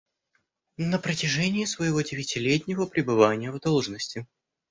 [0.79, 4.25] На протяжении своего девятилетнего пребывания в должности.